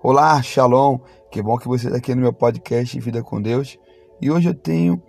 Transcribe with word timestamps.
Olá, 0.00 0.40
Shalom. 0.40 1.00
Que 1.28 1.42
bom 1.42 1.58
que 1.58 1.66
você 1.66 1.86
está 1.86 1.98
aqui 1.98 2.14
no 2.14 2.20
meu 2.20 2.32
podcast 2.32 3.00
Vida 3.00 3.20
com 3.20 3.42
Deus. 3.42 3.76
E 4.22 4.30
hoje 4.30 4.48
eu 4.48 4.54
tenho 4.54 5.02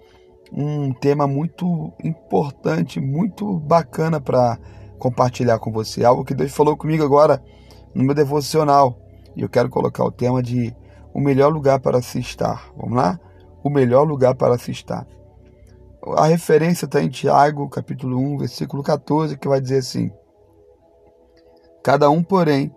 um 0.51 0.91
tema 0.91 1.27
muito 1.27 1.93
importante, 2.03 2.99
muito 2.99 3.59
bacana 3.59 4.19
para 4.19 4.57
compartilhar 4.97 5.59
com 5.59 5.71
você. 5.71 6.03
Algo 6.03 6.25
que 6.25 6.33
Deus 6.33 6.51
falou 6.51 6.75
comigo 6.75 7.03
agora 7.03 7.39
no 7.93 8.03
meu 8.03 8.15
devocional. 8.15 8.99
E 9.35 9.41
eu 9.41 9.47
quero 9.47 9.69
colocar 9.69 10.03
o 10.03 10.11
tema 10.11 10.41
de 10.41 10.75
o 11.13 11.19
melhor 11.21 11.53
lugar 11.53 11.79
para 11.79 12.01
se 12.01 12.19
estar. 12.19 12.71
Vamos 12.75 12.97
lá? 12.97 13.19
O 13.63 13.69
melhor 13.69 14.07
lugar 14.07 14.33
para 14.33 14.57
se 14.57 14.71
estar. 14.71 15.05
A 16.17 16.25
referência 16.25 16.85
está 16.85 16.99
em 16.99 17.09
Tiago, 17.09 17.69
capítulo 17.69 18.17
1, 18.17 18.39
versículo 18.39 18.81
14, 18.81 19.37
que 19.37 19.47
vai 19.47 19.61
dizer 19.61 19.77
assim: 19.77 20.09
Cada 21.83 22.09
um, 22.09 22.23
porém, 22.23 22.73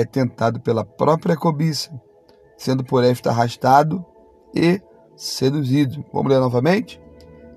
é 0.00 0.04
tentado 0.04 0.60
pela 0.60 0.84
própria 0.84 1.36
cobiça, 1.36 1.90
sendo 2.56 2.84
por 2.84 3.04
esta 3.04 3.30
arrastado 3.30 4.04
e 4.54 4.80
seduzido. 5.16 6.04
Vamos 6.12 6.32
ler 6.32 6.40
novamente? 6.40 7.00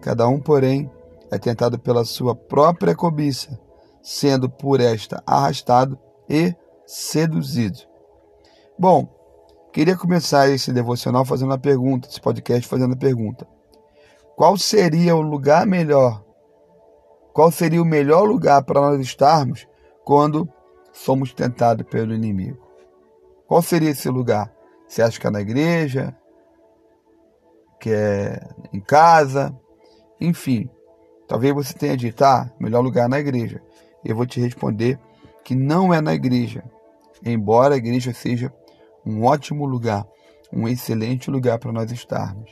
Cada 0.01 0.27
um, 0.27 0.39
porém, 0.39 0.91
é 1.31 1.37
tentado 1.37 1.79
pela 1.79 2.05
sua 2.05 2.35
própria 2.35 2.95
cobiça, 2.95 3.59
sendo 4.01 4.49
por 4.49 4.79
esta 4.79 5.23
arrastado 5.25 5.97
e 6.29 6.53
seduzido. 6.85 7.79
Bom, 8.77 9.07
queria 9.71 9.97
começar 9.97 10.49
esse 10.49 10.71
devocional 10.71 11.25
fazendo 11.25 11.51
uma 11.51 11.57
pergunta, 11.57 12.07
esse 12.07 12.19
podcast 12.19 12.67
fazendo 12.67 12.93
a 12.93 12.97
pergunta. 12.97 13.47
Qual 14.35 14.57
seria 14.57 15.15
o 15.15 15.21
lugar 15.21 15.65
melhor? 15.65 16.23
Qual 17.33 17.51
seria 17.51 17.81
o 17.81 17.85
melhor 17.85 18.23
lugar 18.23 18.63
para 18.63 18.81
nós 18.81 18.99
estarmos 18.99 19.67
quando 20.03 20.47
somos 20.93 21.33
tentados 21.33 21.85
pelo 21.87 22.13
inimigo. 22.13 22.57
Qual 23.47 23.61
seria 23.61 23.89
esse 23.89 24.07
lugar? 24.07 24.53
Você 24.87 25.01
acha 25.01 25.19
que 25.19 25.27
é 25.27 25.31
na 25.31 25.41
igreja? 25.41 26.15
Que 27.79 27.91
é 27.91 28.47
em 28.71 28.79
casa? 28.79 29.53
Enfim, 30.21 30.69
talvez 31.27 31.53
você 31.53 31.73
tenha 31.73 31.97
dito, 31.97 32.23
ah, 32.23 32.49
melhor 32.59 32.81
lugar 32.81 33.05
é 33.05 33.09
na 33.09 33.19
igreja. 33.19 33.61
Eu 34.05 34.15
vou 34.15 34.25
te 34.25 34.39
responder 34.39 34.99
que 35.43 35.55
não 35.55 35.93
é 35.93 35.99
na 35.99 36.13
igreja, 36.13 36.63
embora 37.25 37.73
a 37.73 37.77
igreja 37.77 38.13
seja 38.13 38.53
um 39.05 39.25
ótimo 39.25 39.65
lugar, 39.65 40.07
um 40.51 40.67
excelente 40.67 41.29
lugar 41.29 41.59
para 41.59 41.71
nós 41.71 41.91
estarmos. 41.91 42.51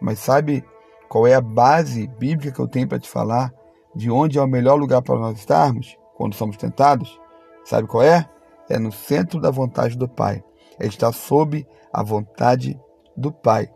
Mas 0.00 0.18
sabe 0.18 0.64
qual 1.08 1.26
é 1.26 1.34
a 1.34 1.40
base 1.40 2.06
bíblica 2.06 2.52
que 2.52 2.60
eu 2.60 2.68
tenho 2.68 2.88
para 2.88 2.98
te 2.98 3.08
falar 3.08 3.52
de 3.94 4.10
onde 4.10 4.38
é 4.38 4.42
o 4.42 4.48
melhor 4.48 4.76
lugar 4.76 5.02
para 5.02 5.18
nós 5.18 5.38
estarmos 5.38 5.98
quando 6.16 6.34
somos 6.34 6.56
tentados? 6.56 7.20
Sabe 7.64 7.88
qual 7.88 8.02
é? 8.02 8.28
É 8.68 8.78
no 8.78 8.92
centro 8.92 9.40
da 9.40 9.50
vontade 9.50 9.96
do 9.96 10.08
Pai. 10.08 10.42
É 10.78 10.86
estar 10.86 11.12
sob 11.12 11.66
a 11.92 12.02
vontade 12.02 12.78
do 13.16 13.32
Pai. 13.32 13.70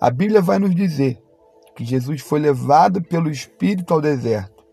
A 0.00 0.10
Bíblia 0.10 0.40
vai 0.40 0.58
nos 0.58 0.74
dizer 0.74 1.22
que 1.74 1.84
Jesus 1.84 2.22
foi 2.22 2.40
levado 2.40 3.02
pelo 3.02 3.30
Espírito 3.30 3.92
ao 3.92 4.00
deserto. 4.00 4.64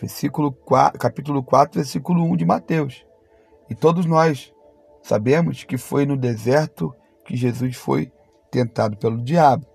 Versículo 0.00 0.52
4, 0.52 0.98
capítulo 0.98 1.42
4, 1.42 1.80
versículo 1.80 2.22
1 2.24 2.36
de 2.36 2.44
Mateus. 2.44 3.06
E 3.68 3.74
todos 3.74 4.06
nós 4.06 4.52
sabemos 5.02 5.64
que 5.64 5.76
foi 5.76 6.06
no 6.06 6.16
deserto 6.16 6.94
que 7.24 7.36
Jesus 7.36 7.76
foi 7.76 8.12
tentado 8.50 8.96
pelo 8.96 9.22
diabo. 9.22 9.66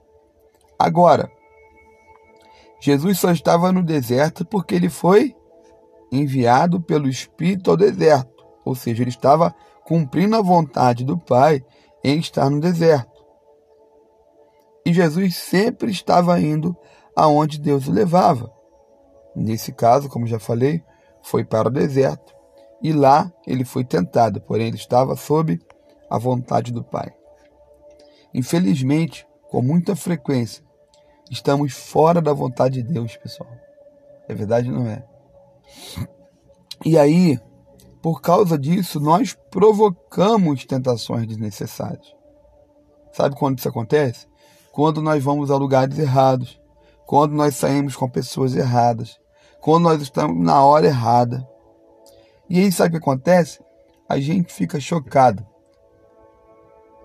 Agora, 0.77 1.31
Jesus 2.79 3.19
só 3.19 3.31
estava 3.31 3.71
no 3.71 3.83
deserto 3.83 4.43
porque 4.45 4.73
ele 4.73 4.89
foi 4.89 5.35
enviado 6.11 6.81
pelo 6.81 7.07
Espírito 7.07 7.71
ao 7.71 7.77
deserto, 7.77 8.45
ou 8.65 8.75
seja, 8.75 9.03
ele 9.03 9.09
estava 9.09 9.53
cumprindo 9.85 10.35
a 10.35 10.41
vontade 10.41 11.05
do 11.05 11.17
Pai 11.17 11.63
em 12.03 12.19
estar 12.19 12.49
no 12.49 12.59
deserto. 12.59 13.09
E 14.85 14.91
Jesus 14.93 15.35
sempre 15.37 15.91
estava 15.91 16.39
indo 16.39 16.75
aonde 17.15 17.59
Deus 17.59 17.87
o 17.87 17.91
levava. 17.91 18.51
Nesse 19.35 19.71
caso, 19.71 20.09
como 20.09 20.27
já 20.27 20.39
falei, 20.39 20.83
foi 21.21 21.43
para 21.45 21.67
o 21.67 21.71
deserto 21.71 22.33
e 22.81 22.91
lá 22.91 23.31
ele 23.45 23.63
foi 23.63 23.83
tentado, 23.83 24.41
porém 24.41 24.67
ele 24.67 24.77
estava 24.77 25.15
sob 25.15 25.59
a 26.09 26.17
vontade 26.17 26.73
do 26.73 26.83
Pai. 26.83 27.13
Infelizmente, 28.33 29.25
com 29.49 29.61
muita 29.61 29.95
frequência, 29.95 30.63
estamos 31.29 31.73
fora 31.73 32.21
da 32.21 32.33
vontade 32.33 32.81
de 32.81 32.93
Deus, 32.93 33.15
pessoal. 33.17 33.49
É 34.27 34.33
verdade, 34.33 34.69
não 34.69 34.87
é? 34.87 35.05
E 36.83 36.97
aí, 36.97 37.39
por 38.01 38.21
causa 38.21 38.57
disso, 38.57 38.99
nós 38.99 39.37
provocamos 39.51 40.65
tentações 40.65 41.27
desnecessárias. 41.27 42.15
Sabe 43.13 43.35
quando 43.35 43.59
isso 43.59 43.69
acontece? 43.69 44.27
Quando 44.71 45.01
nós 45.01 45.23
vamos 45.23 45.51
a 45.51 45.57
lugares 45.57 45.99
errados, 45.99 46.59
quando 47.05 47.33
nós 47.33 47.55
saímos 47.55 47.95
com 47.95 48.09
pessoas 48.09 48.55
erradas, 48.55 49.19
quando 49.59 49.83
nós 49.83 50.01
estamos 50.01 50.43
na 50.43 50.63
hora 50.63 50.87
errada. 50.87 51.47
E 52.49 52.59
aí, 52.59 52.71
sabe 52.71 52.89
o 52.89 52.91
que 52.91 52.97
acontece? 52.97 53.59
A 54.09 54.19
gente 54.19 54.51
fica 54.51 54.79
chocado, 54.79 55.45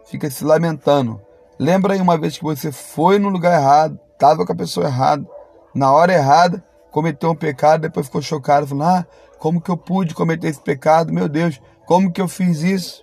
fica 0.06 0.30
se 0.30 0.44
lamentando. 0.44 1.20
Lembra 1.58 1.94
aí 1.94 2.00
uma 2.00 2.16
vez 2.16 2.38
que 2.38 2.44
você 2.44 2.72
foi 2.72 3.18
no 3.18 3.28
lugar 3.28 3.60
errado, 3.60 3.98
estava 4.12 4.46
com 4.46 4.52
a 4.52 4.56
pessoa 4.56 4.86
errada, 4.86 5.26
na 5.74 5.92
hora 5.92 6.12
errada, 6.12 6.64
cometeu 6.96 7.30
um 7.30 7.36
pecado, 7.36 7.82
depois 7.82 8.06
ficou 8.06 8.22
chocado, 8.22 8.66
falando: 8.66 8.88
Ah, 8.88 9.06
como 9.38 9.60
que 9.60 9.70
eu 9.70 9.76
pude 9.76 10.14
cometer 10.14 10.48
esse 10.48 10.62
pecado? 10.62 11.12
Meu 11.12 11.28
Deus, 11.28 11.60
como 11.84 12.10
que 12.10 12.22
eu 12.22 12.26
fiz 12.26 12.62
isso? 12.62 13.02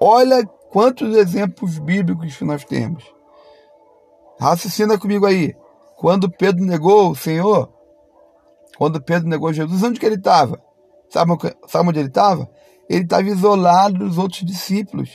Olha 0.00 0.46
quantos 0.70 1.14
exemplos 1.14 1.78
bíblicos 1.78 2.34
que 2.34 2.44
nós 2.44 2.64
temos. 2.64 3.04
Raciocina 4.40 4.98
comigo 4.98 5.26
aí. 5.26 5.54
Quando 5.98 6.30
Pedro 6.30 6.64
negou 6.64 7.10
o 7.10 7.14
Senhor, 7.14 7.70
quando 8.78 9.02
Pedro 9.02 9.28
negou 9.28 9.52
Jesus, 9.52 9.82
onde 9.82 10.00
que 10.00 10.06
ele 10.06 10.14
estava? 10.14 10.58
Sabe, 11.10 11.32
sabe 11.68 11.90
onde 11.90 11.98
ele 11.98 12.08
estava? 12.08 12.48
Ele 12.88 13.04
estava 13.04 13.28
isolado 13.28 13.98
dos 13.98 14.16
outros 14.16 14.40
discípulos 14.46 15.10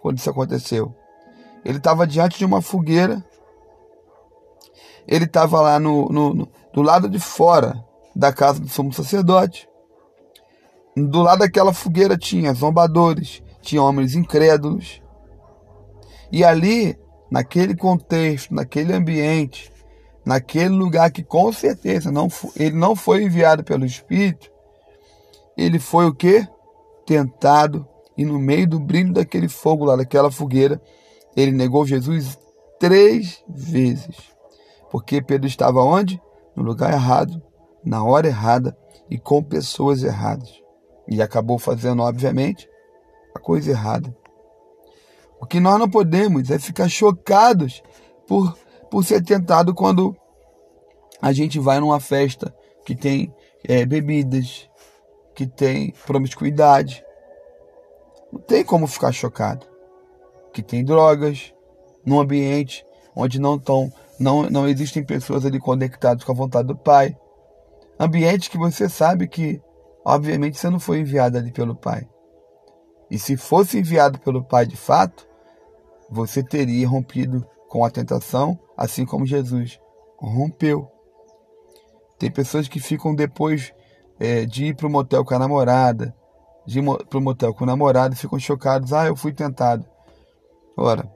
quando 0.00 0.18
isso 0.18 0.28
aconteceu. 0.28 0.92
Ele 1.64 1.78
estava 1.78 2.04
diante 2.04 2.36
de 2.36 2.44
uma 2.44 2.60
fogueira 2.60 3.24
ele 5.06 5.24
estava 5.24 5.60
lá 5.60 5.78
no, 5.78 6.08
no, 6.08 6.34
no, 6.34 6.48
do 6.72 6.82
lado 6.82 7.08
de 7.08 7.18
fora 7.18 7.84
da 8.14 8.32
casa 8.32 8.60
do 8.60 8.68
sumo 8.68 8.92
sacerdote. 8.92 9.68
Do 10.96 11.22
lado 11.22 11.40
daquela 11.40 11.72
fogueira 11.72 12.16
tinha 12.16 12.52
zombadores, 12.52 13.42
tinha 13.60 13.82
homens 13.82 14.14
incrédulos. 14.14 15.02
E 16.30 16.44
ali, 16.44 16.98
naquele 17.30 17.74
contexto, 17.74 18.54
naquele 18.54 18.92
ambiente, 18.92 19.72
naquele 20.24 20.68
lugar 20.68 21.10
que 21.10 21.22
com 21.22 21.52
certeza 21.52 22.10
não, 22.10 22.28
ele 22.56 22.76
não 22.76 22.94
foi 22.94 23.24
enviado 23.24 23.64
pelo 23.64 23.84
Espírito, 23.84 24.50
ele 25.56 25.78
foi 25.78 26.06
o 26.06 26.14
que? 26.14 26.46
Tentado, 27.06 27.86
e 28.16 28.24
no 28.24 28.38
meio 28.38 28.68
do 28.68 28.78
brilho 28.78 29.12
daquele 29.12 29.48
fogo 29.48 29.84
lá, 29.84 29.96
daquela 29.96 30.30
fogueira, 30.30 30.80
ele 31.36 31.52
negou 31.52 31.86
Jesus 31.86 32.38
três 32.78 33.42
vezes. 33.48 34.31
Porque 34.92 35.22
Pedro 35.22 35.46
estava 35.46 35.82
onde? 35.82 36.20
No 36.54 36.62
lugar 36.62 36.92
errado, 36.92 37.42
na 37.82 38.04
hora 38.04 38.26
errada 38.26 38.76
e 39.08 39.18
com 39.18 39.42
pessoas 39.42 40.04
erradas. 40.04 40.62
E 41.08 41.22
acabou 41.22 41.58
fazendo, 41.58 42.02
obviamente, 42.02 42.68
a 43.34 43.38
coisa 43.38 43.70
errada. 43.70 44.14
O 45.40 45.46
que 45.46 45.58
nós 45.60 45.78
não 45.78 45.88
podemos 45.88 46.50
é 46.50 46.58
ficar 46.58 46.90
chocados 46.90 47.82
por, 48.28 48.54
por 48.90 49.02
ser 49.02 49.24
tentado 49.24 49.74
quando 49.74 50.14
a 51.22 51.32
gente 51.32 51.58
vai 51.58 51.80
numa 51.80 51.98
festa 51.98 52.54
que 52.84 52.94
tem 52.94 53.34
é, 53.66 53.86
bebidas, 53.86 54.68
que 55.34 55.46
tem 55.46 55.94
promiscuidade. 56.06 57.02
Não 58.30 58.40
tem 58.40 58.62
como 58.62 58.86
ficar 58.86 59.10
chocado. 59.10 59.66
Que 60.52 60.62
tem 60.62 60.84
drogas, 60.84 61.54
num 62.04 62.20
ambiente 62.20 62.84
onde 63.16 63.40
não 63.40 63.56
estão 63.56 63.90
não, 64.22 64.48
não 64.48 64.68
existem 64.68 65.04
pessoas 65.04 65.44
ali 65.44 65.58
conectadas 65.58 66.24
com 66.24 66.32
a 66.32 66.34
vontade 66.34 66.68
do 66.68 66.76
Pai. 66.76 67.16
Ambiente 67.98 68.48
que 68.48 68.56
você 68.56 68.88
sabe 68.88 69.28
que, 69.28 69.60
obviamente, 70.04 70.58
você 70.58 70.70
não 70.70 70.80
foi 70.80 71.00
enviado 71.00 71.36
ali 71.36 71.52
pelo 71.52 71.74
Pai. 71.74 72.08
E 73.10 73.18
se 73.18 73.36
fosse 73.36 73.78
enviado 73.78 74.18
pelo 74.20 74.42
Pai 74.42 74.64
de 74.64 74.76
fato, 74.76 75.26
você 76.10 76.42
teria 76.42 76.88
rompido 76.88 77.46
com 77.68 77.84
a 77.84 77.90
tentação, 77.90 78.58
assim 78.76 79.04
como 79.04 79.26
Jesus 79.26 79.78
rompeu. 80.18 80.90
Tem 82.18 82.30
pessoas 82.30 82.68
que 82.68 82.78
ficam 82.78 83.14
depois 83.14 83.74
é, 84.20 84.44
de 84.46 84.66
ir 84.66 84.76
para 84.76 84.86
o 84.86 84.90
motel 84.90 85.24
com 85.24 85.34
a 85.34 85.38
namorada, 85.38 86.14
de 86.64 86.78
ir 86.78 86.84
para 87.08 87.18
o 87.18 87.22
motel 87.22 87.52
com 87.52 87.64
o 87.64 87.66
namorado, 87.66 88.14
ficam 88.14 88.38
chocados. 88.38 88.92
Ah, 88.92 89.06
eu 89.06 89.16
fui 89.16 89.32
tentado. 89.32 89.84
Ora, 90.76 91.10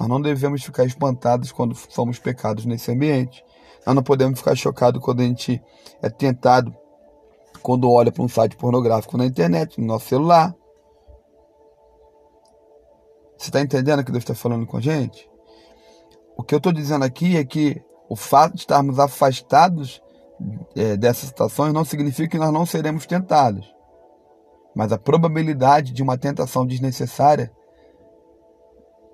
nós 0.00 0.08
não 0.08 0.18
devemos 0.18 0.64
ficar 0.64 0.86
espantados 0.86 1.52
quando 1.52 1.74
somos 1.74 2.18
pecados 2.18 2.64
nesse 2.64 2.90
ambiente. 2.90 3.44
Nós 3.86 3.94
não 3.94 4.02
podemos 4.02 4.38
ficar 4.38 4.56
chocados 4.56 5.02
quando 5.02 5.20
a 5.20 5.24
gente 5.24 5.62
é 6.00 6.08
tentado, 6.08 6.74
quando 7.60 7.90
olha 7.90 8.10
para 8.10 8.22
um 8.22 8.28
site 8.28 8.56
pornográfico 8.56 9.18
na 9.18 9.26
internet, 9.26 9.78
no 9.78 9.86
nosso 9.86 10.08
celular. 10.08 10.54
Você 13.36 13.50
está 13.50 13.60
entendendo 13.60 14.00
o 14.00 14.04
que 14.04 14.10
Deus 14.10 14.24
está 14.24 14.34
falando 14.34 14.66
com 14.66 14.78
a 14.78 14.80
gente? 14.80 15.28
O 16.34 16.42
que 16.42 16.54
eu 16.54 16.58
estou 16.58 16.72
dizendo 16.72 17.04
aqui 17.04 17.36
é 17.36 17.44
que 17.44 17.82
o 18.08 18.16
fato 18.16 18.54
de 18.54 18.60
estarmos 18.60 18.98
afastados 18.98 20.00
é, 20.74 20.96
dessas 20.96 21.28
situações 21.28 21.74
não 21.74 21.84
significa 21.84 22.30
que 22.30 22.38
nós 22.38 22.52
não 22.54 22.64
seremos 22.64 23.04
tentados. 23.04 23.70
Mas 24.74 24.92
a 24.92 24.98
probabilidade 24.98 25.92
de 25.92 26.02
uma 26.02 26.16
tentação 26.16 26.66
desnecessária 26.66 27.52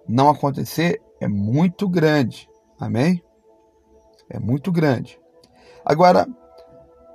não 0.08 0.28
acontecer 0.28 1.02
é 1.20 1.28
muito 1.28 1.88
grande. 1.88 2.48
Amém? 2.78 3.22
É 4.28 4.38
muito 4.38 4.70
grande. 4.70 5.18
Agora, 5.84 6.26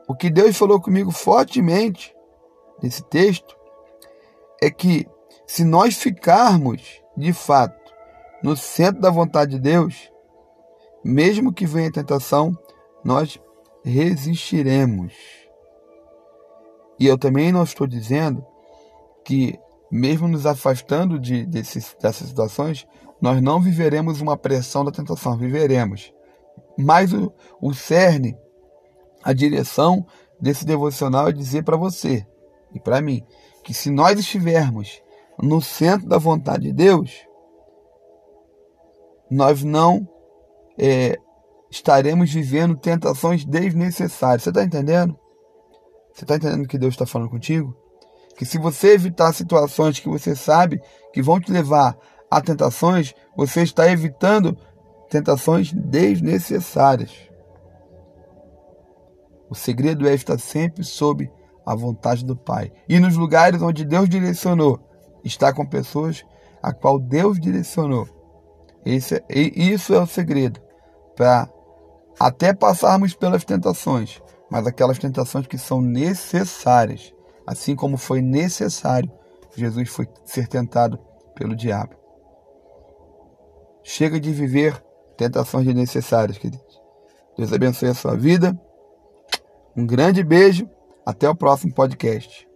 o 0.08 0.16
que 0.16 0.30
Deus 0.30 0.58
falou 0.58 0.82
comigo 0.82 1.12
fortemente 1.12 2.16
nesse 2.82 3.04
texto 3.04 3.56
é 4.62 4.70
que 4.70 5.08
se 5.46 5.64
nós 5.64 5.96
ficarmos 5.98 7.02
de 7.16 7.34
fato 7.34 7.94
no 8.44 8.56
centro 8.56 9.02
da 9.02 9.10
vontade 9.10 9.52
de 9.52 9.60
Deus, 9.60 10.12
mesmo 11.04 11.54
que 11.54 11.66
venha 11.66 11.90
a 11.90 11.94
tentação, 11.94 12.58
nós 13.04 13.40
resistiremos. 13.84 15.14
E 17.00 17.08
eu 17.08 17.18
também 17.18 17.52
não 17.52 17.64
estou 17.64 17.88
dizendo 17.88 18.46
que, 19.26 19.60
mesmo 19.92 20.28
nos 20.28 20.46
afastando 20.46 21.20
de, 21.20 21.46
dessas 21.46 21.96
situações, 22.16 22.88
nós 23.22 23.42
não 23.42 23.62
viveremos 23.62 24.22
uma 24.22 24.38
pressão 24.38 24.86
da 24.86 24.92
tentação, 24.92 25.38
viveremos. 25.38 26.14
Mas 26.78 27.12
o, 27.14 27.32
o 27.62 27.74
cerne, 27.74 28.36
a 29.22 29.34
direção 29.34 30.06
desse 30.40 30.66
devocional 30.66 31.28
é 31.28 31.32
dizer 31.32 31.64
para 31.64 31.78
você 31.78 32.26
e 32.74 32.80
para 32.80 33.02
mim 33.02 33.24
que 33.64 33.74
se 33.74 33.92
nós 33.92 34.18
estivermos 34.18 35.02
no 35.38 35.62
centro 35.62 36.08
da 36.08 36.18
vontade 36.18 36.64
de 36.64 36.74
Deus, 36.74 37.28
nós 39.30 39.64
não 39.64 40.08
é, 40.78 41.18
estaremos 41.70 42.32
vivendo 42.32 42.76
tentações 42.76 43.46
desnecessárias. 43.46 44.44
Você 44.44 44.50
está 44.50 44.64
entendendo? 44.64 45.18
Você 46.14 46.24
está 46.24 46.36
entendendo 46.36 46.66
o 46.66 46.68
que 46.68 46.78
Deus 46.78 46.94
está 46.94 47.06
falando 47.06 47.30
contigo? 47.30 47.76
Que 48.42 48.46
se 48.48 48.58
você 48.58 48.94
evitar 48.94 49.32
situações 49.34 50.00
que 50.00 50.10
você 50.10 50.36
sabe 50.36 50.82
que 51.14 51.22
vão 51.22 51.40
te 51.40 51.52
levar 51.52 51.96
a 52.28 52.42
tentações, 52.42 53.14
você 53.38 53.62
está 53.62 53.88
evitando 53.92 54.58
tentações 55.12 55.72
desnecessárias. 55.72 57.12
O 59.48 59.54
segredo 59.54 60.10
é 60.10 60.16
estar 60.16 60.40
sempre 60.40 60.84
sob 60.84 61.32
a 61.64 61.76
vontade 61.76 62.26
do 62.26 62.36
Pai. 62.36 62.72
E 62.90 63.00
nos 63.00 63.16
lugares 63.16 63.62
onde 63.62 63.86
Deus 63.86 64.10
direcionou, 64.10 64.80
estar 65.24 65.54
com 65.54 65.64
pessoas 65.64 66.26
a 66.64 66.74
qual 66.74 66.98
Deus 66.98 67.40
direcionou. 67.40 68.10
Esse, 68.84 69.18
é, 69.18 69.24
isso 69.30 69.94
é 69.94 70.02
o 70.02 70.08
segredo 70.08 70.60
para 71.16 71.48
até 72.20 72.56
passarmos 72.56 73.14
pelas 73.14 73.46
tentações, 73.46 74.20
mas 74.50 74.66
aquelas 74.66 74.98
tentações 74.98 75.46
que 75.46 75.60
são 75.60 75.80
necessárias, 75.80 77.14
assim 77.46 77.76
como 77.76 77.98
foi 77.98 78.22
necessário 78.22 79.12
Jesus 79.56 79.90
foi 79.90 80.08
ser 80.26 80.48
tentado 80.48 80.98
pelo 81.36 81.56
diabo. 81.56 81.96
Chega 83.84 84.20
de 84.20 84.32
viver 84.32 84.82
tentações 85.18 85.66
desnecessárias, 85.66 86.38
queridos. 86.38 86.82
Deus 87.38 87.52
abençoe 87.52 87.90
a 87.90 87.94
sua 87.94 88.16
vida. 88.16 88.58
Um 89.76 89.86
grande 89.86 90.24
beijo. 90.24 90.70
Até 91.06 91.28
o 91.28 91.36
próximo 91.36 91.74
podcast. 91.74 92.48